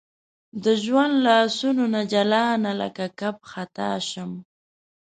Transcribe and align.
د 0.63 0.65
ژوند 0.83 1.13
لاسونو 1.27 1.83
نه 1.93 2.01
جلانه 2.13 2.71
لکه 2.81 3.03
کب 3.19 3.35
خطا 3.51 3.91
شم 4.09 4.31